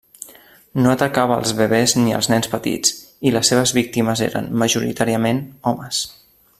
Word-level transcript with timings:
No 0.85 0.93
atacava 0.93 1.35
els 1.41 1.51
bebès 1.59 1.93
ni 2.05 2.15
els 2.19 2.29
nens 2.33 2.49
petits, 2.55 2.95
i 3.31 3.35
les 3.37 3.53
seves 3.53 3.75
víctimes 3.79 4.27
eren, 4.29 4.53
majoritàriament, 4.65 5.43
homes. 5.73 6.05